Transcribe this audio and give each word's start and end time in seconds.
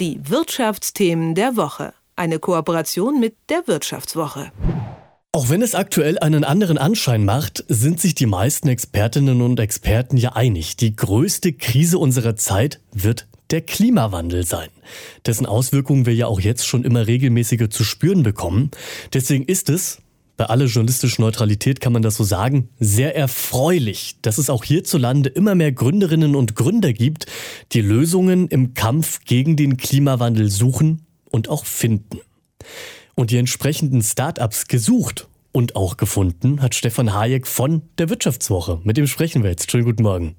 Die 0.00 0.18
Wirtschaftsthemen 0.30 1.34
der 1.34 1.58
Woche. 1.58 1.92
Eine 2.16 2.38
Kooperation 2.38 3.20
mit 3.20 3.34
der 3.50 3.66
Wirtschaftswoche. 3.66 4.50
Auch 5.32 5.50
wenn 5.50 5.60
es 5.60 5.74
aktuell 5.74 6.18
einen 6.18 6.42
anderen 6.42 6.78
Anschein 6.78 7.26
macht, 7.26 7.66
sind 7.68 8.00
sich 8.00 8.14
die 8.14 8.24
meisten 8.24 8.68
Expertinnen 8.68 9.42
und 9.42 9.60
Experten 9.60 10.16
ja 10.16 10.32
einig. 10.32 10.78
Die 10.78 10.96
größte 10.96 11.52
Krise 11.52 11.98
unserer 11.98 12.34
Zeit 12.34 12.80
wird 12.92 13.28
der 13.50 13.60
Klimawandel 13.60 14.46
sein, 14.46 14.70
dessen 15.26 15.44
Auswirkungen 15.44 16.06
wir 16.06 16.14
ja 16.14 16.28
auch 16.28 16.40
jetzt 16.40 16.66
schon 16.66 16.82
immer 16.82 17.06
regelmäßiger 17.06 17.68
zu 17.68 17.84
spüren 17.84 18.22
bekommen. 18.22 18.70
Deswegen 19.12 19.44
ist 19.44 19.68
es, 19.68 20.00
bei 20.40 20.46
aller 20.46 20.64
journalistischen 20.64 21.22
Neutralität 21.22 21.82
kann 21.82 21.92
man 21.92 22.00
das 22.00 22.16
so 22.16 22.24
sagen, 22.24 22.70
sehr 22.78 23.14
erfreulich, 23.14 24.16
dass 24.22 24.38
es 24.38 24.48
auch 24.48 24.64
hierzulande 24.64 25.28
immer 25.28 25.54
mehr 25.54 25.70
Gründerinnen 25.70 26.34
und 26.34 26.56
Gründer 26.56 26.94
gibt, 26.94 27.26
die 27.72 27.82
Lösungen 27.82 28.48
im 28.48 28.72
Kampf 28.72 29.20
gegen 29.26 29.56
den 29.56 29.76
Klimawandel 29.76 30.48
suchen 30.48 31.04
und 31.30 31.50
auch 31.50 31.66
finden. 31.66 32.20
Und 33.14 33.32
die 33.32 33.36
entsprechenden 33.36 34.00
Startups 34.00 34.66
gesucht 34.66 35.28
und 35.52 35.76
auch 35.76 35.98
gefunden 35.98 36.62
hat 36.62 36.74
Stefan 36.74 37.12
Hayek 37.12 37.46
von 37.46 37.82
der 37.98 38.08
Wirtschaftswoche. 38.08 38.80
Mit 38.82 38.96
dem 38.96 39.06
sprechen 39.06 39.42
wir 39.42 39.50
jetzt. 39.50 39.70
Schönen 39.70 39.84
guten 39.84 40.04
Morgen. 40.04 40.36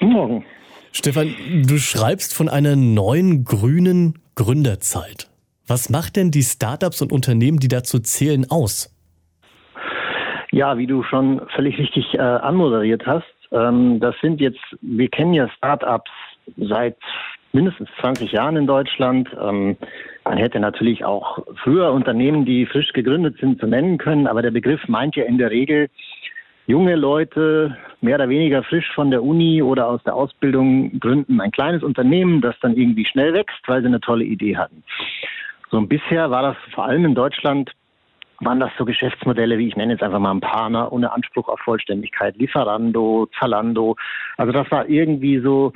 Guten 0.00 0.12
Morgen. 0.14 0.44
Stefan, 0.92 1.34
du 1.66 1.76
schreibst 1.76 2.32
von 2.32 2.48
einer 2.48 2.76
neuen 2.76 3.44
grünen 3.44 4.20
Gründerzeit. 4.36 5.28
Was 5.68 5.90
macht 5.90 6.16
denn 6.16 6.30
die 6.30 6.42
Startups 6.42 7.02
und 7.02 7.12
Unternehmen, 7.12 7.58
die 7.58 7.68
dazu 7.68 7.98
zählen, 7.98 8.46
aus? 8.48 8.94
Ja, 10.52 10.78
wie 10.78 10.86
du 10.86 11.02
schon 11.02 11.42
völlig 11.56 11.76
richtig 11.78 12.14
äh, 12.14 12.18
anmoderiert 12.18 13.04
hast, 13.04 13.24
ähm, 13.50 13.98
das 14.00 14.14
sind 14.20 14.40
jetzt, 14.40 14.60
wir 14.80 15.08
kennen 15.08 15.34
ja 15.34 15.48
Startups 15.56 16.10
seit 16.56 16.96
mindestens 17.52 17.88
20 18.00 18.32
Jahren 18.32 18.56
in 18.56 18.66
Deutschland. 18.66 19.28
Ähm, 19.40 19.76
man 20.24 20.38
hätte 20.38 20.60
natürlich 20.60 21.04
auch 21.04 21.44
früher 21.64 21.92
Unternehmen, 21.92 22.44
die 22.44 22.66
frisch 22.66 22.92
gegründet 22.92 23.38
sind, 23.40 23.58
zu 23.60 23.66
nennen 23.66 23.98
können, 23.98 24.28
aber 24.28 24.42
der 24.42 24.52
Begriff 24.52 24.86
meint 24.86 25.16
ja 25.16 25.24
in 25.24 25.38
der 25.38 25.50
Regel 25.50 25.88
junge 26.66 26.96
Leute, 26.96 27.76
mehr 28.00 28.16
oder 28.16 28.28
weniger 28.28 28.62
frisch 28.62 28.90
von 28.94 29.10
der 29.10 29.22
Uni 29.22 29.62
oder 29.62 29.88
aus 29.88 30.02
der 30.04 30.14
Ausbildung 30.14 30.98
gründen 31.00 31.40
ein 31.40 31.52
kleines 31.52 31.82
Unternehmen, 31.82 32.40
das 32.40 32.56
dann 32.60 32.76
irgendwie 32.76 33.04
schnell 33.04 33.34
wächst, 33.34 33.60
weil 33.66 33.80
sie 33.80 33.88
eine 33.88 34.00
tolle 34.00 34.24
Idee 34.24 34.56
hatten. 34.56 34.82
So 35.70 35.78
und 35.78 35.88
bisher 35.88 36.30
war 36.30 36.42
das 36.42 36.56
vor 36.74 36.84
allem 36.86 37.04
in 37.04 37.14
Deutschland 37.14 37.72
waren 38.40 38.60
das 38.60 38.70
so 38.76 38.84
Geschäftsmodelle, 38.84 39.58
wie 39.58 39.68
ich 39.68 39.76
nenne 39.76 39.92
jetzt 39.92 40.02
einfach 40.02 40.18
mal 40.18 40.32
ein 40.32 40.40
paar, 40.40 40.68
ne, 40.68 40.88
ohne 40.90 41.12
Anspruch 41.12 41.48
auf 41.48 41.58
Vollständigkeit, 41.60 42.36
Lieferando, 42.36 43.28
Zalando. 43.38 43.96
Also 44.36 44.52
das 44.52 44.70
war 44.70 44.88
irgendwie 44.88 45.38
so 45.40 45.72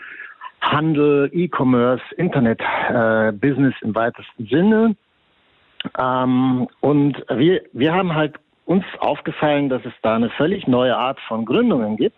Handel, 0.61 1.31
E-Commerce, 1.33 2.03
Internet-Business 2.17 3.75
äh, 3.81 3.85
im 3.85 3.95
weitesten 3.95 4.47
Sinne. 4.47 4.97
Ähm, 5.99 6.69
und 6.81 7.25
wir, 7.31 7.63
wir 7.73 7.95
haben 7.95 8.15
halt 8.15 8.37
uns 8.67 8.85
aufgefallen, 8.99 9.71
dass 9.71 9.85
es 9.87 9.95
da 10.03 10.17
eine 10.17 10.31
völlig 10.31 10.67
neue 10.67 10.97
Art 10.97 11.19
von 11.27 11.47
Gründungen 11.47 11.97
gibt, 11.97 12.17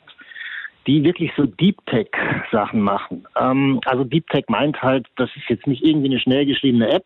die 0.88 1.04
wirklich 1.04 1.30
so 1.36 1.46
Deep 1.46 1.78
Tech 1.86 2.08
Sachen 2.50 2.80
machen. 2.80 3.28
Ähm, 3.40 3.80
also 3.84 4.02
Deep 4.02 4.28
Tech 4.28 4.44
meint 4.48 4.82
halt, 4.82 5.06
das 5.16 5.30
ist 5.36 5.48
jetzt 5.48 5.68
nicht 5.68 5.84
irgendwie 5.84 6.08
eine 6.08 6.18
schnell 6.18 6.46
geschriebene 6.46 6.90
App 6.90 7.04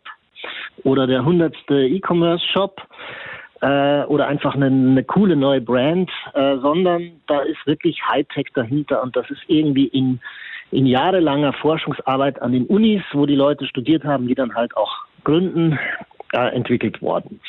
oder 0.85 1.07
der 1.07 1.25
hundertste 1.25 1.87
E-Commerce 1.87 2.45
Shop, 2.53 2.81
äh, 3.63 4.03
oder 4.05 4.29
einfach 4.29 4.55
eine, 4.55 4.67
eine, 4.67 5.03
coole 5.03 5.35
neue 5.35 5.63
Brand, 5.63 6.11
äh, 6.35 6.59
sondern 6.59 7.13
da 7.27 7.41
ist 7.41 7.67
wirklich 7.67 7.99
Hightech 8.07 8.49
dahinter 8.55 9.03
und 9.03 9.17
das 9.17 9.31
ist 9.31 9.43
irgendwie 9.49 9.87
in 9.87 10.21
in 10.71 10.87
jahrelanger 10.87 11.53
Forschungsarbeit 11.53 12.43
an 12.43 12.53
den 12.53 12.67
Unis, 12.67 13.03
wo 13.13 13.27
die 13.27 13.37
Leute 13.37 13.67
studiert 13.67 14.05
haben, 14.05 14.27
die 14.27 14.35
dann 14.35 14.55
halt 14.55 14.77
auch 14.77 14.93
gründen, 15.25 15.79
äh, 16.33 16.55
entwickelt 16.55 17.01
worden. 17.03 17.41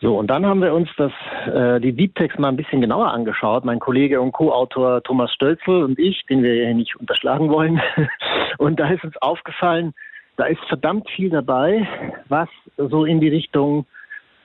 So, 0.00 0.18
und 0.18 0.26
dann 0.28 0.44
haben 0.44 0.60
wir 0.60 0.74
uns 0.74 0.88
das, 0.96 1.12
äh, 1.46 1.80
die 1.80 1.92
Deep 1.92 2.16
Techs 2.16 2.36
mal 2.36 2.48
ein 2.48 2.56
bisschen 2.56 2.80
genauer 2.80 3.12
angeschaut. 3.12 3.64
Mein 3.64 3.78
Kollege 3.78 4.20
und 4.20 4.32
Co-Autor 4.32 5.02
Thomas 5.04 5.32
Stölzel 5.32 5.84
und 5.84 5.98
ich, 5.98 6.24
den 6.28 6.42
wir 6.42 6.52
hier 6.52 6.74
nicht 6.74 6.96
unterschlagen 6.96 7.50
wollen. 7.50 7.80
und 8.58 8.80
da 8.80 8.88
ist 8.88 9.04
uns 9.04 9.16
aufgefallen, 9.18 9.94
da 10.36 10.44
ist 10.46 10.62
verdammt 10.68 11.08
viel 11.10 11.30
dabei, 11.30 11.86
was 12.28 12.48
so 12.76 13.04
in 13.04 13.20
die 13.20 13.28
Richtung 13.28 13.86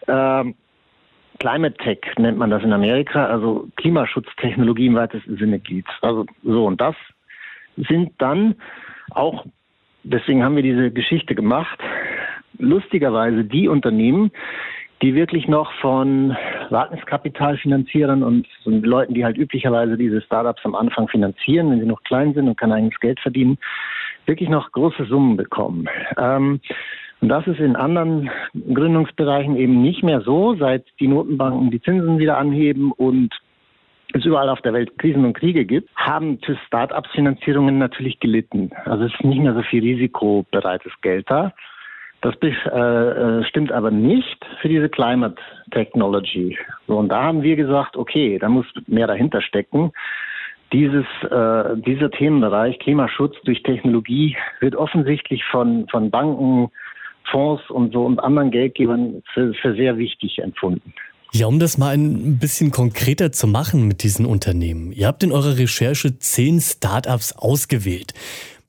äh, 0.07 0.43
Climate 1.39 1.77
Tech 1.77 1.99
nennt 2.17 2.37
man 2.37 2.49
das 2.49 2.63
in 2.63 2.73
Amerika, 2.73 3.27
also 3.27 3.67
Klimaschutztechnologie 3.75 4.87
im 4.87 4.95
weitesten 4.95 5.37
Sinne 5.37 5.59
geht. 5.59 5.85
Also 6.01 6.25
so, 6.43 6.65
und 6.65 6.81
das 6.81 6.95
sind 7.75 8.11
dann 8.17 8.55
auch, 9.11 9.45
deswegen 10.03 10.43
haben 10.43 10.55
wir 10.55 10.63
diese 10.63 10.91
Geschichte 10.91 11.35
gemacht, 11.35 11.79
lustigerweise 12.57 13.43
die 13.43 13.67
Unternehmen, 13.67 14.31
die 15.01 15.13
wirklich 15.13 15.47
noch 15.47 15.71
von 15.73 16.35
Wagniskapitalfinanzierern 16.69 18.23
und 18.23 18.47
so 18.63 18.71
Leuten, 18.71 19.13
die 19.13 19.23
halt 19.23 19.37
üblicherweise 19.37 19.97
diese 19.97 20.21
Startups 20.21 20.65
am 20.65 20.75
Anfang 20.75 21.07
finanzieren, 21.07 21.71
wenn 21.71 21.79
sie 21.79 21.85
noch 21.85 22.03
klein 22.03 22.33
sind 22.33 22.47
und 22.47 22.57
kein 22.57 22.71
eigenes 22.71 22.99
Geld 22.99 23.19
verdienen, 23.19 23.57
wirklich 24.25 24.49
noch 24.49 24.71
große 24.71 25.05
Summen 25.05 25.37
bekommen. 25.37 25.87
Ähm, 26.17 26.59
und 27.19 27.29
das 27.29 27.47
ist 27.47 27.59
in 27.59 27.75
anderen 27.75 28.29
Gründungsbereichen 28.73 29.55
eben 29.55 29.81
nicht 29.81 30.03
mehr 30.03 30.21
so, 30.21 30.55
seit 30.55 30.85
die 30.99 31.07
Notenbanken 31.07 31.71
die 31.71 31.81
Zinsen 31.81 32.19
wieder 32.19 32.37
anheben 32.37 32.91
und 32.91 33.33
es 34.13 34.25
überall 34.25 34.49
auf 34.49 34.61
der 34.61 34.73
Welt 34.73 34.97
Krisen 34.99 35.25
und 35.25 35.33
Kriege 35.33 35.65
gibt, 35.65 35.89
haben 35.95 36.39
Start-ups 36.67 37.09
Finanzierungen 37.11 37.77
natürlich 37.77 38.19
gelitten. 38.19 38.71
Also 38.85 39.05
es 39.05 39.13
ist 39.13 39.23
nicht 39.23 39.41
mehr 39.41 39.53
so 39.53 39.63
viel 39.63 39.83
risikobereites 39.83 40.93
Geld 41.01 41.29
da. 41.29 41.53
Das 42.21 42.33
äh, 42.41 42.47
äh, 42.47 43.43
stimmt 43.45 43.71
aber 43.71 43.91
nicht 43.91 44.43
für 44.61 44.69
diese 44.69 44.89
Climate 44.89 45.35
Technology. 45.71 46.57
So, 46.87 46.97
und 46.97 47.09
da 47.09 47.23
haben 47.23 47.43
wir 47.43 47.55
gesagt, 47.55 47.95
okay, 47.95 48.39
da 48.39 48.49
muss 48.49 48.65
mehr 48.87 49.07
dahinter 49.07 49.41
stecken. 49.41 49.91
Dieses, 50.73 51.05
äh, 51.29 51.77
dieser 51.85 52.11
Themenbereich 52.11 52.79
Klimaschutz 52.79 53.35
durch 53.45 53.61
Technologie 53.63 54.35
wird 54.59 54.75
offensichtlich 54.75 55.43
von, 55.45 55.87
von 55.89 56.09
Banken, 56.09 56.69
Fonds 57.31 57.69
und 57.69 57.93
so 57.93 58.05
und 58.05 58.19
anderen 58.19 58.51
Geldgebern 58.51 59.21
für, 59.33 59.53
für 59.53 59.75
sehr 59.75 59.97
wichtig 59.97 60.39
empfunden. 60.39 60.93
Ja, 61.33 61.45
um 61.47 61.59
das 61.59 61.77
mal 61.77 61.93
ein 61.93 62.39
bisschen 62.39 62.71
konkreter 62.71 63.31
zu 63.31 63.47
machen 63.47 63.87
mit 63.87 64.01
diesen 64.01 64.25
Unternehmen. 64.25 64.91
Ihr 64.91 65.07
habt 65.07 65.23
in 65.23 65.31
eurer 65.31 65.57
Recherche 65.57 66.17
zehn 66.17 66.59
Startups 66.59 67.33
ausgewählt. 67.33 68.13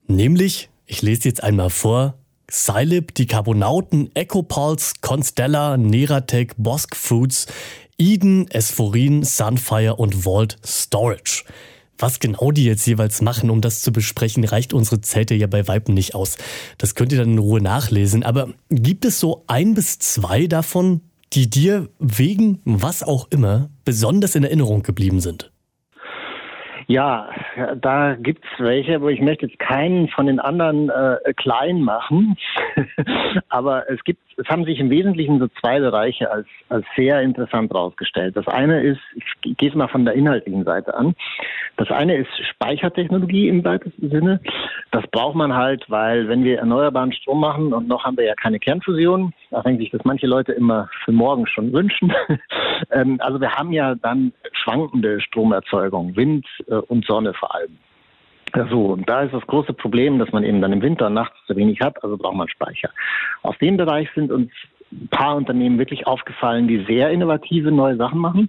Nämlich, 0.06 0.68
ich 0.86 1.02
lese 1.02 1.28
jetzt 1.28 1.42
einmal 1.42 1.70
vor, 1.70 2.14
Scilib, 2.50 3.14
die 3.14 3.26
Carbonauten, 3.26 4.10
EcoPulse, 4.14 4.94
Constella, 5.00 5.76
Neratec, 5.76 6.54
Bosk 6.56 6.96
Foods, 6.96 7.46
Eden, 7.98 8.48
Esphorin, 8.50 9.22
Sunfire 9.22 9.96
und 9.96 10.24
Vault 10.24 10.56
Storage. 10.64 11.44
Was 11.98 12.20
genau 12.20 12.52
die 12.52 12.64
jetzt 12.64 12.86
jeweils 12.86 13.20
machen, 13.20 13.50
um 13.50 13.60
das 13.60 13.82
zu 13.82 13.92
besprechen, 13.92 14.44
reicht 14.44 14.72
unsere 14.72 15.00
Zelte 15.00 15.34
ja 15.34 15.48
bei 15.48 15.66
Weitem 15.66 15.94
nicht 15.94 16.14
aus. 16.14 16.38
Das 16.78 16.94
könnt 16.94 17.12
ihr 17.12 17.18
dann 17.18 17.32
in 17.32 17.38
Ruhe 17.38 17.60
nachlesen. 17.60 18.22
Aber 18.22 18.48
gibt 18.70 19.04
es 19.04 19.18
so 19.18 19.44
ein 19.48 19.74
bis 19.74 19.98
zwei 19.98 20.46
davon, 20.46 21.00
die 21.32 21.50
dir 21.50 21.88
wegen 21.98 22.60
was 22.64 23.02
auch 23.02 23.26
immer 23.30 23.68
besonders 23.84 24.36
in 24.36 24.44
Erinnerung 24.44 24.82
geblieben 24.82 25.20
sind? 25.20 25.50
Ja, 26.90 27.28
da 27.82 28.14
gibt's 28.14 28.48
welche, 28.56 28.94
aber 28.94 29.10
ich 29.10 29.20
möchte 29.20 29.44
jetzt 29.44 29.58
keinen 29.58 30.08
von 30.08 30.24
den 30.24 30.40
anderen 30.40 30.88
äh, 30.88 31.34
klein 31.34 31.82
machen. 31.82 32.38
aber 33.50 33.90
es 33.90 34.02
gibt, 34.04 34.22
es 34.38 34.48
haben 34.48 34.64
sich 34.64 34.80
im 34.80 34.88
Wesentlichen 34.88 35.38
so 35.38 35.48
zwei 35.60 35.80
Bereiche 35.80 36.30
als, 36.30 36.46
als 36.70 36.86
sehr 36.96 37.20
interessant 37.20 37.70
herausgestellt. 37.70 38.36
Das 38.38 38.48
eine 38.48 38.80
ist, 38.80 39.00
ich 39.14 39.58
gehe 39.58 39.68
es 39.68 39.74
mal 39.74 39.88
von 39.88 40.06
der 40.06 40.14
inhaltlichen 40.14 40.64
Seite 40.64 40.94
an. 40.94 41.14
Das 41.76 41.90
eine 41.90 42.16
ist 42.16 42.30
Speichertechnologie 42.54 43.48
im 43.48 43.62
weitesten 43.66 44.08
Sinne. 44.08 44.40
Das 44.90 45.06
braucht 45.08 45.36
man 45.36 45.54
halt, 45.54 45.84
weil 45.90 46.26
wenn 46.28 46.42
wir 46.42 46.58
erneuerbaren 46.58 47.12
Strom 47.12 47.40
machen 47.40 47.74
und 47.74 47.86
noch 47.86 48.04
haben 48.04 48.16
wir 48.16 48.24
ja 48.24 48.34
keine 48.34 48.58
Kernfusion, 48.58 49.34
wenn 49.50 49.78
sich 49.78 49.92
manche 50.04 50.26
Leute 50.26 50.52
immer 50.52 50.88
für 51.04 51.12
morgen 51.12 51.46
schon 51.46 51.72
wünschen. 51.72 52.12
ähm, 52.90 53.18
also 53.20 53.40
wir 53.40 53.54
haben 53.54 53.72
ja 53.72 53.94
dann 53.94 54.32
schwankende 54.52 55.20
Stromerzeugung, 55.20 56.16
Wind 56.16 56.46
äh, 56.68 56.74
und 56.74 57.04
Sonne 57.06 57.34
vor 57.34 57.54
allem. 57.54 57.78
So, 58.70 58.86
und 58.86 59.08
da 59.08 59.22
ist 59.22 59.34
das 59.34 59.46
große 59.46 59.74
Problem, 59.74 60.18
dass 60.18 60.32
man 60.32 60.42
eben 60.42 60.62
dann 60.62 60.72
im 60.72 60.80
Winter 60.80 61.10
nachts 61.10 61.36
zu 61.46 61.54
wenig 61.54 61.80
hat, 61.80 62.02
also 62.02 62.16
braucht 62.16 62.36
man 62.36 62.48
Speicher. 62.48 62.90
Auf 63.42 63.58
dem 63.58 63.76
Bereich 63.76 64.08
sind 64.14 64.32
uns 64.32 64.50
ein 64.90 65.08
paar 65.08 65.36
Unternehmen 65.36 65.78
wirklich 65.78 66.06
aufgefallen, 66.06 66.66
die 66.66 66.84
sehr 66.84 67.10
innovative 67.10 67.70
neue 67.70 67.96
Sachen 67.96 68.18
machen. 68.18 68.48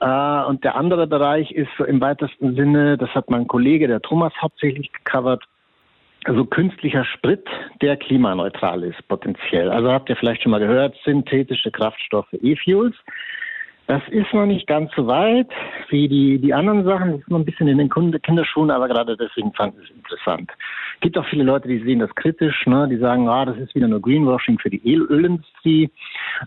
Äh, 0.00 0.44
und 0.44 0.64
der 0.64 0.76
andere 0.76 1.06
Bereich 1.06 1.50
ist 1.52 1.70
so 1.78 1.84
im 1.84 2.00
weitesten 2.00 2.54
Sinne, 2.56 2.98
das 2.98 3.10
hat 3.14 3.30
mein 3.30 3.46
Kollege, 3.46 3.88
der 3.88 4.02
Thomas, 4.02 4.32
hauptsächlich 4.40 4.92
gecovert, 4.92 5.44
also 6.24 6.44
künstlicher 6.44 7.04
Sprit, 7.04 7.46
der 7.80 7.96
klimaneutral 7.96 8.82
ist 8.84 9.06
potenziell. 9.08 9.70
Also 9.70 9.90
habt 9.90 10.08
ihr 10.08 10.16
vielleicht 10.16 10.42
schon 10.42 10.52
mal 10.52 10.60
gehört, 10.60 10.96
synthetische 11.04 11.70
Kraftstoffe, 11.70 12.32
E-Fuels. 12.32 12.94
Das 13.88 14.02
ist 14.10 14.32
noch 14.32 14.46
nicht 14.46 14.66
ganz 14.68 14.92
so 14.94 15.06
weit 15.06 15.48
wie 15.88 16.08
die, 16.08 16.38
die 16.38 16.54
anderen 16.54 16.84
Sachen. 16.84 17.12
Das 17.12 17.20
ist 17.20 17.30
noch 17.30 17.40
ein 17.40 17.44
bisschen 17.44 17.66
in 17.66 17.78
den 17.78 17.90
Kinderschuhen, 17.90 18.70
aber 18.70 18.88
gerade 18.88 19.16
deswegen 19.16 19.52
fand 19.52 19.74
ich 19.76 19.90
es 19.90 19.96
interessant. 19.96 20.50
Es 20.94 21.00
gibt 21.00 21.18
auch 21.18 21.26
viele 21.26 21.42
Leute, 21.42 21.66
die 21.66 21.80
sehen 21.80 21.98
das 21.98 22.14
kritisch. 22.14 22.64
Ne? 22.66 22.88
Die 22.88 22.96
sagen, 22.98 23.28
ah, 23.28 23.44
das 23.44 23.56
ist 23.58 23.74
wieder 23.74 23.88
nur 23.88 24.00
Greenwashing 24.00 24.58
für 24.60 24.70
die 24.70 24.80
Ölindustrie. 24.84 25.90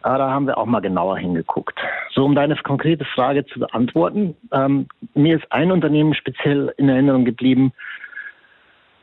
Aber 0.02 0.18
da 0.20 0.30
haben 0.30 0.48
wir 0.48 0.58
auch 0.58 0.66
mal 0.66 0.80
genauer 0.80 1.18
hingeguckt. 1.18 1.78
So, 2.14 2.24
um 2.24 2.36
deine 2.36 2.56
konkrete 2.56 3.04
Frage 3.04 3.46
zu 3.46 3.60
beantworten. 3.60 4.36
Ähm, 4.54 4.88
mir 5.14 5.36
ist 5.36 5.52
ein 5.52 5.72
Unternehmen 5.72 6.14
speziell 6.14 6.74
in 6.78 6.88
Erinnerung 6.88 7.26
geblieben, 7.26 7.74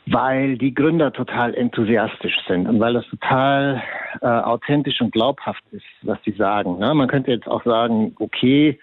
weil 0.07 0.59
die 0.59 0.75
Gründer 0.75 1.13
total 1.13 1.55
enthusiastisch 1.55 2.37
sind 2.49 2.69
und 2.69 2.81
weil 2.81 2.95
das 2.95 3.07
total 3.09 3.83
äh, 4.21 4.27
authentisch 4.27 5.01
und 5.01 5.13
glaubhaft 5.13 5.63
ist, 5.71 5.85
was 6.03 6.19
sie 6.25 6.33
sagen. 6.33 6.79
Ne? 6.79 6.93
Man 6.95 7.09
könnte 7.09 7.31
jetzt 7.31 7.47
auch 7.47 7.63
sagen, 7.65 8.15
okay, 8.19 8.79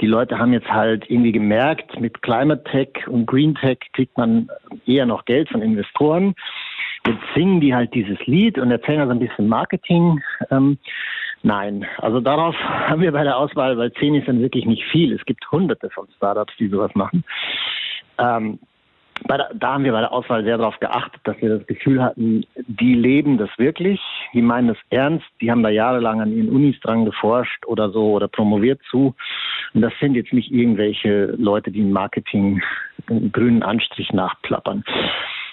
die 0.00 0.06
Leute 0.06 0.38
haben 0.38 0.52
jetzt 0.52 0.70
halt 0.70 1.10
irgendwie 1.10 1.32
gemerkt, 1.32 2.00
mit 2.00 2.22
Climate 2.22 2.64
Tech 2.64 3.06
und 3.06 3.26
Green 3.26 3.54
Tech 3.54 3.78
kriegt 3.92 4.16
man 4.16 4.48
eher 4.86 5.06
noch 5.06 5.24
Geld 5.24 5.50
von 5.50 5.60
Investoren. 5.60 6.34
Jetzt 7.06 7.22
singen 7.34 7.60
die 7.60 7.74
halt 7.74 7.92
dieses 7.94 8.18
Lied 8.26 8.58
und 8.58 8.70
erzählen 8.70 9.00
also 9.00 9.12
ein 9.12 9.18
bisschen 9.18 9.48
Marketing. 9.48 10.22
Ähm, 10.50 10.78
nein, 11.42 11.86
also 11.98 12.20
darauf 12.20 12.54
haben 12.58 13.02
wir 13.02 13.12
bei 13.12 13.24
der 13.24 13.36
Auswahl, 13.36 13.76
weil 13.76 13.92
zehn 13.94 14.14
ist 14.14 14.28
dann 14.28 14.40
wirklich 14.40 14.64
nicht 14.66 14.84
viel. 14.84 15.12
Es 15.12 15.24
gibt 15.24 15.50
hunderte 15.50 15.90
von 15.90 16.06
Startups, 16.16 16.54
die 16.58 16.68
sowas 16.68 16.94
machen. 16.94 17.24
Ähm, 18.18 18.58
der, 19.28 19.50
da 19.54 19.74
haben 19.74 19.84
wir 19.84 19.92
bei 19.92 20.00
der 20.00 20.12
Auswahl 20.12 20.44
sehr 20.44 20.58
darauf 20.58 20.78
geachtet, 20.80 21.20
dass 21.24 21.40
wir 21.40 21.58
das 21.58 21.66
Gefühl 21.66 22.02
hatten, 22.02 22.44
die 22.56 22.94
leben 22.94 23.38
das 23.38 23.50
wirklich, 23.58 24.00
die 24.32 24.42
meinen 24.42 24.68
das 24.68 24.78
ernst, 24.90 25.26
die 25.40 25.50
haben 25.50 25.62
da 25.62 25.68
jahrelang 25.68 26.20
an 26.20 26.32
ihren 26.32 26.48
Unis 26.48 26.78
dran 26.80 27.04
geforscht 27.04 27.66
oder 27.66 27.90
so 27.90 28.12
oder 28.12 28.28
promoviert 28.28 28.80
zu. 28.90 29.14
Und 29.74 29.82
das 29.82 29.92
sind 30.00 30.14
jetzt 30.14 30.32
nicht 30.32 30.50
irgendwelche 30.50 31.26
Leute, 31.38 31.70
die 31.70 31.80
im 31.80 31.92
Marketing 31.92 32.62
einen 33.08 33.32
grünen 33.32 33.62
Anstrich 33.62 34.12
nachplappern. 34.12 34.84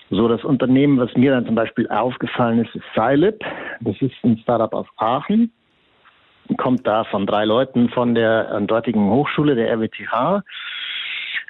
So, 0.09 0.27
das 0.27 0.43
Unternehmen, 0.43 0.97
was 0.97 1.13
mir 1.15 1.31
dann 1.31 1.45
zum 1.45 1.55
Beispiel 1.55 1.87
aufgefallen 1.89 2.63
ist, 2.63 2.73
ist 2.73 2.85
Scilib. 2.93 3.43
Das 3.81 4.01
ist 4.01 4.15
ein 4.23 4.37
Startup 4.37 4.73
aus 4.73 4.87
Aachen. 4.95 5.51
Kommt 6.57 6.87
da 6.87 7.03
von 7.03 7.25
drei 7.25 7.43
Leuten 7.43 7.89
von 7.89 8.15
der 8.15 8.61
dortigen 8.61 9.09
Hochschule, 9.09 9.55
der 9.55 9.69
RWTH. 9.69 10.43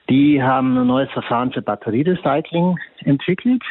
Die 0.09 0.41
haben 0.41 0.77
ein 0.77 0.87
neues 0.87 1.11
Verfahren 1.11 1.51
für 1.51 1.61
Batterierecycling 1.61 2.77
entwickelt. 2.99 3.63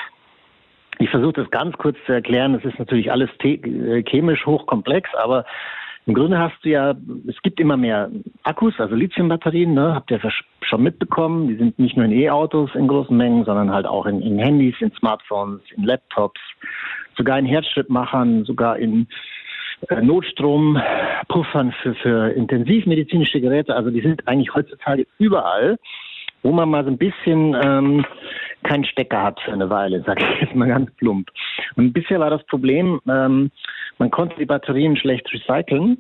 Ich 0.99 1.11
versuche 1.11 1.33
das 1.33 1.51
ganz 1.51 1.77
kurz 1.77 1.97
zu 2.07 2.13
erklären. 2.13 2.53
Das 2.55 2.65
ist 2.65 2.79
natürlich 2.79 3.11
alles 3.11 3.31
äh, 3.43 4.03
chemisch 4.03 4.45
hochkomplex, 4.47 5.11
aber 5.15 5.45
im 6.07 6.15
Grunde 6.15 6.39
hast 6.39 6.55
du 6.63 6.69
ja, 6.69 6.95
es 7.27 7.41
gibt 7.43 7.59
immer 7.59 7.77
mehr 7.77 8.11
Akkus, 8.45 8.75
also 8.79 8.95
Lithiumbatterien, 8.95 9.75
ne, 9.75 9.95
habt 9.95 10.11
ihr 10.11 10.21
schon 10.63 10.83
mitbekommen. 10.83 11.49
Die 11.49 11.57
sind 11.57 11.79
nicht 11.81 11.97
nur 11.97 12.07
in 12.07 12.13
E-Autos 12.13 12.71
in 12.75 12.87
großen 12.87 13.17
Mengen, 13.17 13.45
sondern 13.45 13.73
halt 13.73 13.87
auch 13.87 14.07
in, 14.07 14.23
in 14.23 14.39
Handys, 14.39 14.77
in 14.81 14.93
Smartphones, 14.93 15.61
in 15.77 15.83
Laptops, 15.83 16.41
sogar 17.17 17.39
in 17.39 17.47
Herzschrittmachern, 17.47 18.45
sogar 18.45 18.79
in 18.79 19.09
äh, 19.89 20.01
Notstrompuffern 20.01 21.73
für, 21.83 21.95
für 21.97 22.29
intensivmedizinische 22.31 23.41
Geräte. 23.41 23.75
Also 23.75 23.91
die 23.91 24.01
sind 24.01 24.29
eigentlich 24.29 24.55
heutzutage 24.55 25.09
überall 25.19 25.77
wo 26.47 26.53
man 26.53 26.71
mal 26.71 26.85
so 26.85 26.91
ein 26.91 26.99
bisschen 26.99 27.57
ähm, 27.61 28.07
keinen 28.63 28.85
Stecker 28.85 29.21
hat 29.21 29.41
für 29.41 29.53
eine 29.53 29.69
Weile, 29.69 30.03
sage 30.03 30.25
ich 30.25 30.43
jetzt 30.43 30.55
mal 30.55 30.69
ganz 30.69 30.93
plump. 30.95 31.29
Und 31.75 31.93
bisher 31.93 32.21
war 32.21 32.31
das 32.31 32.45
Problem, 32.45 33.01
ähm, 33.09 33.51
man 33.99 34.11
konnte 34.13 34.37
die 34.39 34.47
Batterien 34.47 34.97
schlecht 34.97 35.27
recyceln. 35.33 35.99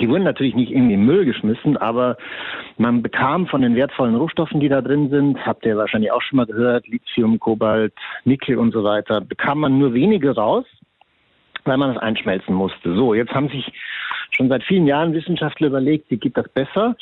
Die 0.00 0.08
wurden 0.08 0.22
natürlich 0.22 0.54
nicht 0.54 0.70
irgendwie 0.70 0.94
im 0.94 1.04
Müll 1.04 1.24
geschmissen, 1.24 1.76
aber 1.76 2.16
man 2.78 3.02
bekam 3.02 3.48
von 3.48 3.62
den 3.62 3.74
wertvollen 3.74 4.14
Rohstoffen, 4.14 4.60
die 4.60 4.68
da 4.68 4.80
drin 4.80 5.10
sind, 5.10 5.44
habt 5.44 5.66
ihr 5.66 5.76
wahrscheinlich 5.76 6.12
auch 6.12 6.22
schon 6.22 6.36
mal 6.36 6.46
gehört, 6.46 6.86
Lithium, 6.86 7.40
Kobalt, 7.40 7.92
Nickel 8.24 8.58
und 8.58 8.72
so 8.72 8.84
weiter, 8.84 9.20
bekam 9.20 9.58
man 9.58 9.76
nur 9.76 9.92
wenige 9.92 10.36
raus, 10.36 10.64
weil 11.64 11.78
man 11.78 11.90
es 11.90 11.98
einschmelzen 11.98 12.54
musste. 12.54 12.94
So, 12.94 13.12
jetzt 13.12 13.34
haben 13.34 13.48
sich 13.48 13.72
schon 14.34 14.48
seit 14.48 14.62
vielen 14.64 14.86
Jahren 14.86 15.12
Wissenschaftler 15.12 15.68
überlegt, 15.68 16.10
wie 16.10 16.16
geht 16.16 16.36
das 16.36 16.48
besser 16.48 16.96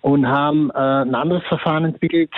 und 0.00 0.26
haben 0.26 0.70
äh, 0.70 0.78
ein 0.78 1.14
anderes 1.14 1.44
Verfahren 1.44 1.84
entwickelt. 1.84 2.30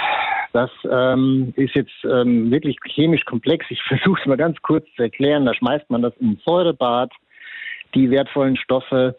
Das 0.52 0.70
ähm, 0.90 1.52
ist 1.56 1.74
jetzt 1.74 2.04
ähm, 2.04 2.50
wirklich 2.50 2.78
chemisch 2.84 3.24
komplex. 3.24 3.66
Ich 3.68 3.82
versuche 3.88 4.20
es 4.20 4.26
mal 4.26 4.36
ganz 4.36 4.60
kurz 4.62 4.86
zu 4.96 5.02
erklären. 5.02 5.44
Da 5.44 5.54
schmeißt 5.54 5.90
man 5.90 6.02
das 6.02 6.14
in 6.18 6.30
ein 6.30 6.40
Säurebad, 6.44 7.10
die 7.94 8.10
wertvollen 8.10 8.56
Stoffe. 8.56 9.16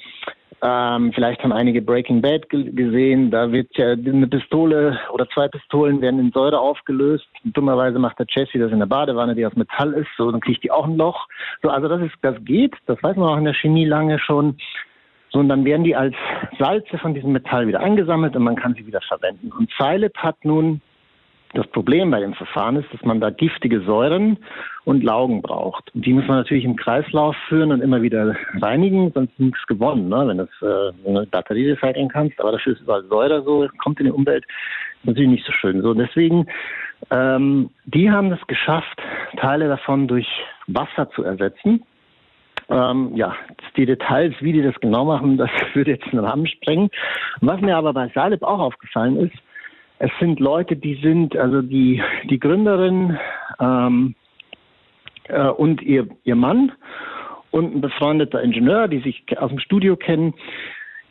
Ähm, 0.63 1.11
vielleicht 1.13 1.43
haben 1.43 1.51
einige 1.51 1.83
Breaking 1.83 2.21
Bad 2.21 2.49
gesehen. 2.49 3.29
Da 3.29 3.51
wird 3.51 3.69
ja 3.77 3.91
eine 3.91 4.27
Pistole 4.27 4.99
oder 5.11 5.29
zwei 5.29 5.47
Pistolen 5.47 6.01
werden 6.01 6.19
in 6.19 6.31
Säure 6.31 6.59
aufgelöst. 6.59 7.27
Dummerweise 7.43 7.99
macht 7.99 8.17
der 8.17 8.25
Jesse 8.27 8.57
das 8.57 8.71
in 8.71 8.79
der 8.79 8.87
Badewanne, 8.87 9.35
die 9.35 9.45
aus 9.45 9.55
Metall 9.55 9.93
ist. 9.93 10.09
So, 10.17 10.31
dann 10.31 10.41
kriegt 10.41 10.63
die 10.63 10.71
auch 10.71 10.85
ein 10.85 10.97
Loch. 10.97 11.27
So, 11.61 11.69
also 11.69 11.87
das 11.87 12.01
ist, 12.01 12.15
das 12.23 12.35
geht. 12.43 12.73
Das 12.87 13.01
weiß 13.03 13.15
man 13.17 13.29
auch 13.29 13.37
in 13.37 13.45
der 13.45 13.53
Chemie 13.53 13.85
lange 13.85 14.17
schon. 14.17 14.57
So, 15.29 15.39
und 15.39 15.49
dann 15.49 15.65
werden 15.65 15.83
die 15.83 15.95
als 15.95 16.15
Salze 16.57 16.97
von 16.97 17.13
diesem 17.13 17.33
Metall 17.33 17.67
wieder 17.67 17.81
eingesammelt 17.81 18.35
und 18.35 18.43
man 18.43 18.55
kann 18.55 18.75
sie 18.75 18.87
wieder 18.87 19.01
verwenden. 19.01 19.51
Und 19.51 19.69
Zylib 19.77 20.17
hat 20.17 20.37
nun 20.43 20.81
das 21.53 21.67
Problem 21.67 22.11
bei 22.11 22.19
dem 22.19 22.33
Verfahren 22.33 22.75
ist, 22.75 22.93
dass 22.93 23.01
man 23.03 23.21
da 23.21 23.29
giftige 23.29 23.81
Säuren 23.81 24.37
und 24.85 25.03
Laugen 25.03 25.41
braucht. 25.41 25.93
Und 25.95 26.05
die 26.05 26.13
muss 26.13 26.27
man 26.27 26.37
natürlich 26.37 26.65
im 26.65 26.75
Kreislauf 26.75 27.35
führen 27.47 27.71
und 27.71 27.81
immer 27.81 28.01
wieder 28.01 28.35
reinigen, 28.61 29.11
sonst 29.13 29.39
nichts 29.39 29.65
gewonnen, 29.65 30.09
ne? 30.09 30.27
wenn, 30.27 30.37
das, 30.37 30.49
äh, 30.61 30.93
wenn 31.03 31.13
du 31.13 31.19
eine 31.19 31.27
Batterie 31.27 31.71
recyceln 31.71 32.09
kannst. 32.09 32.39
Aber 32.39 32.51
dafür 32.51 32.73
ist 32.73 32.81
überall 32.81 33.03
Säure 33.05 33.43
so, 33.43 33.67
kommt 33.77 33.99
in 33.99 34.07
die 34.07 34.11
Umwelt, 34.11 34.45
natürlich 35.03 35.29
nicht 35.29 35.45
so 35.45 35.53
schön. 35.53 35.81
So, 35.81 35.93
deswegen, 35.93 36.47
ähm, 37.11 37.69
die 37.85 38.11
haben 38.11 38.31
es 38.31 38.45
geschafft, 38.47 39.01
Teile 39.37 39.67
davon 39.67 40.07
durch 40.07 40.27
Wasser 40.67 41.09
zu 41.11 41.23
ersetzen. 41.23 41.83
Ähm, 42.69 43.15
ja, 43.15 43.33
die 43.77 43.85
Details, 43.85 44.33
wie 44.41 44.53
die 44.53 44.61
das 44.61 44.75
genau 44.81 45.05
machen, 45.05 45.37
das 45.37 45.49
würde 45.73 45.91
jetzt 45.91 46.07
einen 46.07 46.23
Rahmen 46.23 46.47
sprengen. 46.47 46.89
Was 47.41 47.61
mir 47.61 47.77
aber 47.77 47.93
bei 47.93 48.09
Salib 48.13 48.43
auch 48.43 48.59
aufgefallen 48.59 49.17
ist, 49.17 49.35
es 49.99 50.11
sind 50.19 50.39
Leute, 50.39 50.75
die 50.75 50.95
sind, 51.01 51.35
also 51.35 51.61
die, 51.61 52.01
die 52.29 52.39
Gründerin 52.39 53.17
ähm, 53.59 54.15
äh, 55.27 55.47
und 55.47 55.81
ihr, 55.81 56.07
ihr 56.23 56.35
Mann 56.35 56.71
und 57.51 57.75
ein 57.75 57.81
befreundeter 57.81 58.41
Ingenieur, 58.41 58.87
die 58.87 58.99
sich 58.99 59.23
aus 59.39 59.49
dem 59.49 59.59
Studio 59.59 59.95
kennen, 59.95 60.33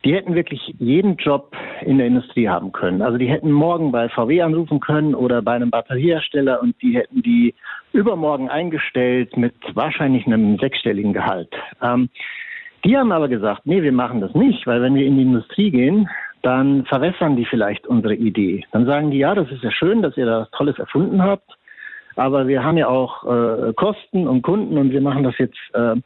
die 0.06 0.14
hätten 0.14 0.36
wirklich 0.36 0.60
jeden 0.78 1.16
Job 1.16 1.56
in 1.80 1.98
der 1.98 2.06
Industrie 2.06 2.48
haben 2.48 2.70
können. 2.70 3.02
Also 3.02 3.18
die 3.18 3.28
hätten 3.28 3.50
morgen 3.50 3.90
bei 3.90 4.08
VW 4.08 4.40
anrufen 4.40 4.78
können 4.78 5.16
oder 5.16 5.42
bei 5.42 5.54
einem 5.54 5.70
Batteriehersteller 5.70 6.62
und 6.62 6.80
die 6.80 6.96
hätten 6.96 7.22
die 7.22 7.56
übermorgen 7.92 8.48
eingestellt 8.48 9.36
mit 9.36 9.54
wahrscheinlich 9.74 10.24
einem 10.26 10.58
sechsstelligen 10.58 11.12
Gehalt. 11.12 11.52
Ähm, 11.82 12.08
die 12.84 12.96
haben 12.96 13.10
aber 13.10 13.26
gesagt, 13.26 13.62
nee, 13.64 13.82
wir 13.82 13.90
machen 13.90 14.20
das 14.20 14.32
nicht, 14.34 14.64
weil 14.68 14.80
wenn 14.80 14.94
wir 14.94 15.04
in 15.04 15.16
die 15.16 15.22
Industrie 15.22 15.72
gehen, 15.72 16.08
dann 16.42 16.84
verwässern 16.84 17.34
die 17.34 17.44
vielleicht 17.44 17.84
unsere 17.88 18.14
Idee. 18.14 18.64
Dann 18.70 18.86
sagen 18.86 19.10
die, 19.10 19.18
ja, 19.18 19.34
das 19.34 19.50
ist 19.50 19.64
ja 19.64 19.72
schön, 19.72 20.02
dass 20.02 20.16
ihr 20.16 20.26
da 20.26 20.42
was 20.42 20.50
Tolles 20.52 20.78
erfunden 20.78 21.20
habt, 21.20 21.50
aber 22.14 22.46
wir 22.46 22.62
haben 22.62 22.78
ja 22.78 22.86
auch 22.86 23.24
äh, 23.24 23.72
Kosten 23.72 24.28
und 24.28 24.42
Kunden 24.42 24.78
und 24.78 24.92
wir 24.92 25.00
machen 25.00 25.24
das 25.24 25.36
jetzt 25.38 25.58
äh, 25.74 25.96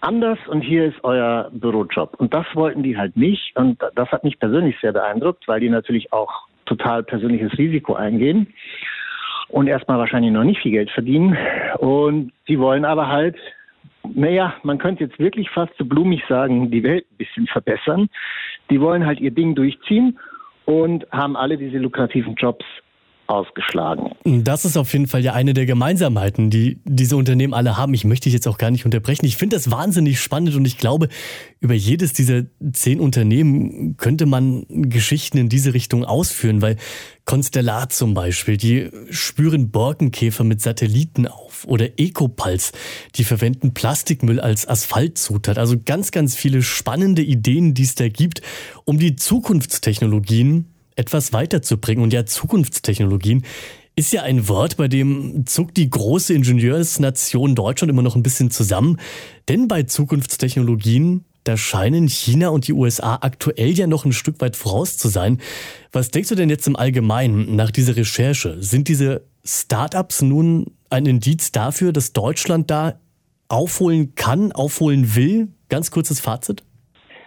anders 0.00 0.38
und 0.48 0.62
hier 0.62 0.86
ist 0.86 1.02
euer 1.02 1.50
Bürojob. 1.52 2.14
Und 2.18 2.34
das 2.34 2.46
wollten 2.54 2.82
die 2.82 2.96
halt 2.96 3.16
nicht. 3.16 3.56
Und 3.56 3.80
das 3.94 4.10
hat 4.10 4.24
mich 4.24 4.38
persönlich 4.38 4.76
sehr 4.80 4.92
beeindruckt, 4.92 5.46
weil 5.48 5.60
die 5.60 5.68
natürlich 5.68 6.12
auch 6.12 6.46
total 6.66 7.02
persönliches 7.02 7.56
Risiko 7.58 7.94
eingehen 7.94 8.52
und 9.48 9.66
erstmal 9.66 9.98
wahrscheinlich 9.98 10.32
noch 10.32 10.44
nicht 10.44 10.60
viel 10.60 10.72
Geld 10.72 10.90
verdienen. 10.90 11.36
Und 11.78 12.32
sie 12.46 12.58
wollen 12.58 12.84
aber 12.84 13.08
halt, 13.08 13.36
naja, 14.14 14.54
man 14.62 14.78
könnte 14.78 15.04
jetzt 15.04 15.18
wirklich 15.18 15.50
fast 15.50 15.72
so 15.78 15.84
blumig 15.84 16.22
sagen, 16.28 16.70
die 16.70 16.82
Welt 16.82 17.06
ein 17.10 17.16
bisschen 17.16 17.46
verbessern. 17.46 18.08
Die 18.70 18.80
wollen 18.80 19.06
halt 19.06 19.20
ihr 19.20 19.30
Ding 19.30 19.54
durchziehen 19.54 20.18
und 20.66 21.06
haben 21.10 21.36
alle 21.36 21.56
diese 21.56 21.78
lukrativen 21.78 22.34
Jobs 22.34 22.64
ausgeschlagen. 23.28 24.12
Das 24.24 24.64
ist 24.64 24.76
auf 24.76 24.92
jeden 24.92 25.06
Fall 25.06 25.22
ja 25.22 25.34
eine 25.34 25.52
der 25.52 25.66
Gemeinsamheiten, 25.66 26.50
die 26.50 26.80
diese 26.84 27.16
Unternehmen 27.16 27.52
alle 27.52 27.76
haben. 27.76 27.92
Ich 27.92 28.04
möchte 28.04 28.24
dich 28.24 28.32
jetzt 28.32 28.48
auch 28.48 28.58
gar 28.58 28.70
nicht 28.70 28.84
unterbrechen. 28.84 29.26
Ich 29.26 29.36
finde 29.36 29.56
das 29.56 29.70
wahnsinnig 29.70 30.20
spannend 30.20 30.54
und 30.56 30.66
ich 30.66 30.78
glaube, 30.78 31.08
über 31.60 31.74
jedes 31.74 32.14
dieser 32.14 32.44
zehn 32.72 33.00
Unternehmen 33.00 33.96
könnte 33.98 34.24
man 34.26 34.64
Geschichten 34.68 35.36
in 35.36 35.48
diese 35.48 35.74
Richtung 35.74 36.04
ausführen, 36.04 36.62
weil 36.62 36.76
Constellat 37.26 37.92
zum 37.92 38.14
Beispiel, 38.14 38.56
die 38.56 38.90
spüren 39.10 39.70
Borkenkäfer 39.70 40.44
mit 40.44 40.62
Satelliten 40.62 41.26
auf 41.26 41.66
oder 41.66 41.98
Ecopulse, 41.98 42.72
die 43.16 43.24
verwenden 43.24 43.74
Plastikmüll 43.74 44.40
als 44.40 44.66
Asphaltzutat. 44.66 45.58
Also 45.58 45.76
ganz, 45.84 46.10
ganz 46.10 46.34
viele 46.34 46.62
spannende 46.62 47.20
Ideen, 47.20 47.74
die 47.74 47.82
es 47.82 47.94
da 47.94 48.08
gibt, 48.08 48.40
um 48.86 48.98
die 48.98 49.16
Zukunftstechnologien 49.16 50.72
etwas 50.98 51.32
weiterzubringen. 51.32 52.02
Und 52.02 52.12
ja, 52.12 52.26
Zukunftstechnologien 52.26 53.44
ist 53.96 54.12
ja 54.12 54.22
ein 54.22 54.48
Wort, 54.48 54.76
bei 54.76 54.88
dem 54.88 55.46
zuckt 55.46 55.76
die 55.76 55.90
große 55.90 56.34
Ingenieursnation 56.34 57.54
Deutschland 57.54 57.90
immer 57.90 58.02
noch 58.02 58.16
ein 58.16 58.22
bisschen 58.22 58.50
zusammen. 58.50 58.98
Denn 59.48 59.68
bei 59.68 59.84
Zukunftstechnologien 59.84 61.24
Da 61.44 61.56
scheinen 61.56 62.08
China 62.08 62.48
und 62.50 62.68
die 62.68 62.74
USA 62.74 63.18
aktuell 63.22 63.70
ja 63.70 63.86
noch 63.86 64.04
ein 64.04 64.12
Stück 64.12 64.40
weit 64.40 64.54
voraus 64.54 64.98
zu 64.98 65.08
sein. 65.08 65.40
Was 65.92 66.10
denkst 66.10 66.28
du 66.28 66.34
denn 66.34 66.50
jetzt 66.50 66.66
im 66.66 66.76
Allgemeinen 66.76 67.56
nach 67.56 67.70
dieser 67.70 67.96
Recherche? 67.96 68.62
Sind 68.62 68.88
diese 68.88 69.24
Startups 69.44 70.20
nun 70.20 70.66
ein 70.90 71.06
Indiz 71.06 71.50
dafür, 71.50 71.92
dass 71.92 72.12
Deutschland 72.12 72.70
da 72.70 73.00
aufholen 73.48 74.14
kann, 74.14 74.52
aufholen 74.52 75.14
will? 75.16 75.48
Ganz 75.70 75.90
kurzes 75.90 76.20
Fazit. 76.20 76.64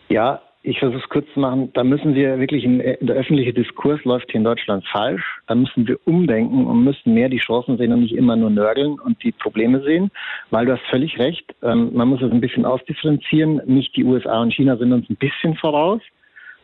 Ja, 0.07 0.41
ich 0.63 0.77
versuche 0.77 1.01
es 1.01 1.09
kurz 1.09 1.25
zu 1.33 1.39
machen. 1.39 1.71
Da 1.73 1.83
müssen 1.83 2.13
wir 2.13 2.39
wirklich, 2.39 2.63
in, 2.63 2.77
der 2.79 3.15
öffentliche 3.15 3.53
Diskurs 3.53 4.03
läuft 4.03 4.31
hier 4.31 4.39
in 4.39 4.43
Deutschland 4.43 4.85
falsch. 4.87 5.23
Da 5.47 5.55
müssen 5.55 5.87
wir 5.87 5.97
umdenken 6.05 6.67
und 6.67 6.83
müssen 6.83 7.13
mehr 7.13 7.29
die 7.29 7.39
Chancen 7.39 7.77
sehen 7.77 7.91
und 7.91 8.01
nicht 8.01 8.15
immer 8.15 8.35
nur 8.35 8.51
nörgeln 8.51 8.99
und 8.99 9.21
die 9.23 9.31
Probleme 9.31 9.81
sehen. 9.81 10.11
Weil 10.51 10.67
du 10.67 10.73
hast 10.73 10.85
völlig 10.89 11.17
recht. 11.17 11.55
Ähm, 11.63 11.91
man 11.93 12.09
muss 12.09 12.21
es 12.21 12.31
ein 12.31 12.41
bisschen 12.41 12.65
ausdifferenzieren. 12.65 13.61
Nicht 13.65 13.95
die 13.95 14.03
USA 14.03 14.41
und 14.41 14.53
China 14.53 14.77
sind 14.77 14.93
uns 14.93 15.09
ein 15.09 15.15
bisschen 15.15 15.55
voraus, 15.55 16.01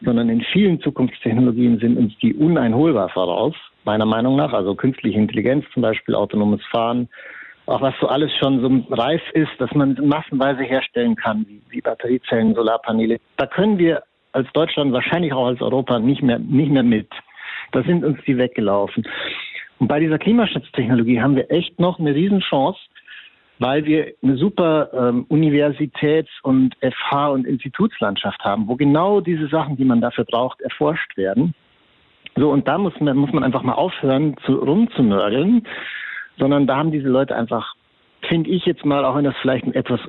sondern 0.02 0.30
in 0.30 0.42
vielen 0.42 0.80
Zukunftstechnologien 0.82 1.80
sind 1.80 1.98
uns 1.98 2.16
die 2.20 2.36
uneinholbar 2.36 3.10
voraus. 3.10 3.56
Meiner 3.84 4.06
Meinung 4.06 4.36
nach. 4.36 4.54
Also 4.54 4.76
künstliche 4.76 5.18
Intelligenz 5.18 5.66
zum 5.74 5.82
Beispiel, 5.82 6.14
autonomes 6.14 6.64
Fahren, 6.68 7.10
auch 7.68 7.82
was 7.82 7.94
so 8.00 8.08
alles 8.08 8.32
schon 8.38 8.62
so 8.62 8.96
reif 8.96 9.22
ist, 9.34 9.52
dass 9.60 9.72
man 9.74 9.98
massenweise 10.02 10.64
herstellen 10.64 11.16
kann, 11.16 11.46
wie, 11.48 11.62
wie 11.70 11.82
Batteriezellen, 11.82 12.56
Solarpaneele. 12.56 13.20
Da 13.36 13.46
können 13.46 13.78
wir 13.78 14.04
als 14.32 14.48
Deutschland, 14.54 14.94
wahrscheinlich 14.94 15.34
auch 15.34 15.48
als 15.48 15.62
Europa 15.62 16.00
nicht 16.00 16.22
mehr, 16.22 16.40
nicht 16.40 16.72
mehr 16.72 16.84
mit. 16.84 17.10
Da 17.72 17.84
sind 17.84 18.06
uns 18.06 18.20
die 18.26 18.38
weggelaufen. 18.38 19.06
Und 19.80 19.88
bei 19.88 20.00
dieser 20.00 20.18
Klimaschutztechnologie 20.18 21.22
haben 21.22 21.36
wir 21.36 21.52
echt 21.52 21.80
noch 21.80 22.00
eine 22.00 22.16
Riesenchance, 22.16 22.80
weil 23.60 23.86
wir 23.86 24.14
eine 24.24 24.38
super 24.38 24.90
ähm, 24.94 25.26
Universitäts- 25.30 26.40
und 26.44 26.76
FH- 26.78 27.34
und 27.34 27.46
Institutslandschaft 27.46 28.44
haben, 28.44 28.68
wo 28.68 28.76
genau 28.76 29.20
diese 29.20 29.48
Sachen, 29.48 29.76
die 29.76 29.86
man 29.86 30.00
dafür 30.00 30.26
braucht, 30.26 30.62
erforscht 30.62 31.18
werden. 31.18 31.54
So, 32.36 32.52
und 32.52 32.68
da 32.68 32.78
muss 32.78 32.94
man, 33.00 33.18
muss 33.18 33.34
man 33.34 33.44
einfach 33.44 33.64
mal 33.64 33.74
aufhören, 33.74 34.36
zu, 34.46 34.54
rumzunörgeln 34.54 35.68
sondern 36.38 36.68
da 36.68 36.78
haben 36.78 36.92
diese 36.92 37.10
Leute 37.10 37.36
einfach, 37.36 37.76
finde 38.28 38.50
ich 38.50 38.66
jetzt 38.66 38.86
mal, 38.86 39.06
auch 39.06 39.16
wenn 39.16 39.26
das 39.26 39.36
vielleicht 39.42 39.66
ein 39.66 39.74
etwas 39.74 40.00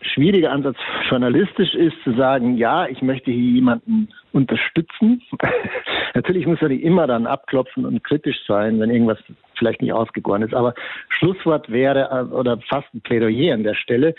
schwieriger 0.00 0.52
Ansatz 0.52 0.76
journalistisch 1.08 1.74
ist, 1.74 1.96
zu 2.04 2.12
sagen, 2.14 2.56
ja, 2.56 2.86
ich 2.86 3.02
möchte 3.02 3.30
hier 3.30 3.52
jemanden 3.52 4.08
unterstützen. 4.32 5.22
Natürlich 6.14 6.46
muss 6.46 6.60
er 6.62 6.68
nicht 6.68 6.82
immer 6.82 7.06
dann 7.06 7.26
abklopfen 7.26 7.84
und 7.84 8.04
kritisch 8.04 8.38
sein, 8.46 8.78
wenn 8.80 8.90
irgendwas 8.90 9.18
vielleicht 9.54 9.82
nicht 9.82 9.92
ausgegoren 9.92 10.42
ist. 10.42 10.54
Aber 10.54 10.74
Schlusswort 11.08 11.70
wäre, 11.70 12.08
äh, 12.10 12.34
oder 12.34 12.58
fast 12.68 12.92
ein 12.94 13.00
Plädoyer 13.00 13.54
an 13.54 13.64
der 13.64 13.74
Stelle, 13.74 14.14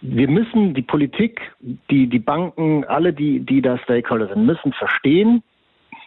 wir 0.00 0.28
müssen 0.28 0.74
die 0.74 0.82
Politik, 0.82 1.40
die, 1.90 2.06
die 2.06 2.20
Banken, 2.20 2.84
alle, 2.84 3.12
die, 3.12 3.40
die 3.40 3.60
da 3.60 3.78
Stakeholder 3.78 4.28
sind, 4.28 4.46
müssen 4.46 4.72
verstehen, 4.72 5.42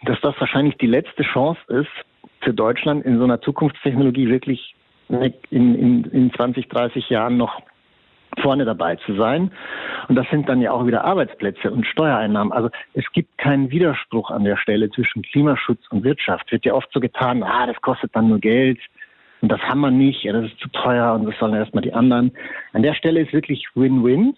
dass 0.04 0.18
das 0.22 0.34
wahrscheinlich 0.38 0.76
die 0.78 0.86
letzte 0.86 1.22
Chance 1.22 1.60
ist, 1.68 1.90
für 2.42 2.54
Deutschland 2.54 3.04
in 3.04 3.18
so 3.18 3.24
einer 3.24 3.40
Zukunftstechnologie 3.40 4.28
wirklich 4.28 4.74
in, 5.08 5.74
in, 5.74 6.04
in 6.04 6.32
20, 6.32 6.68
30 6.68 7.08
Jahren 7.10 7.36
noch 7.36 7.62
vorne 8.40 8.64
dabei 8.64 8.96
zu 8.96 9.14
sein. 9.14 9.50
Und 10.08 10.16
das 10.16 10.26
sind 10.30 10.48
dann 10.48 10.60
ja 10.60 10.72
auch 10.72 10.86
wieder 10.86 11.04
Arbeitsplätze 11.04 11.70
und 11.70 11.86
Steuereinnahmen. 11.86 12.52
Also 12.52 12.70
es 12.94 13.04
gibt 13.12 13.36
keinen 13.38 13.70
Widerspruch 13.70 14.30
an 14.30 14.44
der 14.44 14.56
Stelle 14.56 14.90
zwischen 14.90 15.22
Klimaschutz 15.22 15.80
und 15.90 16.02
Wirtschaft. 16.02 16.50
Wird 16.50 16.64
ja 16.64 16.74
oft 16.74 16.88
so 16.92 17.00
getan, 17.00 17.42
ah, 17.42 17.66
das 17.66 17.80
kostet 17.82 18.14
dann 18.16 18.28
nur 18.28 18.38
Geld 18.38 18.78
und 19.42 19.50
das 19.50 19.60
haben 19.60 19.80
wir 19.80 19.90
nicht, 19.90 20.22
ja, 20.22 20.32
das 20.32 20.46
ist 20.46 20.58
zu 20.60 20.68
teuer 20.68 21.14
und 21.14 21.26
das 21.26 21.36
sollen 21.38 21.54
erstmal 21.54 21.82
die 21.82 21.92
anderen. 21.92 22.32
An 22.72 22.82
der 22.82 22.94
Stelle 22.94 23.20
ist 23.20 23.32
wirklich 23.32 23.66
Win-Win. 23.74 24.36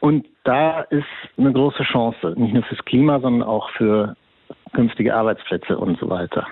Und 0.00 0.26
da 0.44 0.82
ist 0.82 1.06
eine 1.36 1.52
große 1.52 1.82
Chance, 1.82 2.34
nicht 2.36 2.54
nur 2.54 2.62
fürs 2.62 2.84
Klima, 2.84 3.18
sondern 3.18 3.42
auch 3.42 3.68
für 3.70 4.14
künftige 4.72 5.14
Arbeitsplätze 5.14 5.76
und 5.76 5.98
so 5.98 6.08
weiter. 6.08 6.46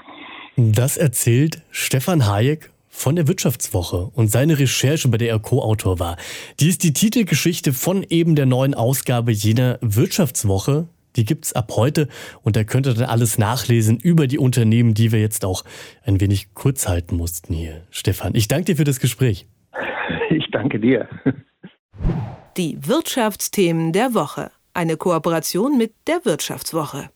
Das 0.56 0.96
erzählt 0.96 1.60
Stefan 1.70 2.26
Hayek 2.26 2.70
von 2.88 3.14
der 3.14 3.28
Wirtschaftswoche 3.28 4.10
und 4.14 4.30
seine 4.30 4.58
Recherche, 4.58 5.06
bei 5.08 5.18
der 5.18 5.28
er 5.28 5.38
Co-Autor 5.38 5.98
war. 5.98 6.16
Die 6.60 6.70
ist 6.70 6.82
die 6.82 6.94
Titelgeschichte 6.94 7.74
von 7.74 8.02
eben 8.08 8.36
der 8.36 8.46
neuen 8.46 8.72
Ausgabe 8.72 9.32
jener 9.32 9.78
Wirtschaftswoche. 9.82 10.88
Die 11.16 11.26
gibt's 11.26 11.52
ab 11.52 11.72
heute 11.76 12.08
und 12.42 12.56
da 12.56 12.64
könnt 12.64 12.86
ihr 12.86 12.94
dann 12.94 13.04
alles 13.04 13.36
nachlesen 13.36 13.98
über 13.98 14.26
die 14.26 14.38
Unternehmen, 14.38 14.94
die 14.94 15.12
wir 15.12 15.20
jetzt 15.20 15.44
auch 15.44 15.62
ein 16.04 16.22
wenig 16.22 16.54
kurz 16.54 16.88
halten 16.88 17.16
mussten 17.16 17.52
hier. 17.52 17.82
Stefan, 17.90 18.34
ich 18.34 18.48
danke 18.48 18.64
dir 18.64 18.76
für 18.76 18.84
das 18.84 18.98
Gespräch. 18.98 19.46
Ich 20.28 20.50
danke 20.50 20.80
dir. 20.80 21.08
Die 22.56 22.78
Wirtschaftsthemen 22.86 23.92
der 23.92 24.12
Woche. 24.12 24.50
Eine 24.74 24.96
Kooperation 24.96 25.78
mit 25.78 25.92
der 26.06 26.24
Wirtschaftswoche. 26.24 27.10